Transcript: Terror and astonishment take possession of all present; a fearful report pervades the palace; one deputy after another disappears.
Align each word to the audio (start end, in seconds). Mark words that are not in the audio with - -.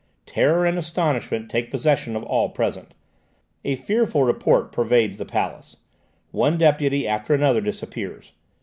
Terror 0.25 0.65
and 0.65 0.79
astonishment 0.79 1.47
take 1.51 1.69
possession 1.69 2.15
of 2.15 2.23
all 2.23 2.49
present; 2.49 2.95
a 3.63 3.75
fearful 3.75 4.23
report 4.23 4.71
pervades 4.71 5.19
the 5.19 5.25
palace; 5.25 5.77
one 6.31 6.57
deputy 6.57 7.07
after 7.07 7.35
another 7.35 7.61
disappears. 7.61 8.31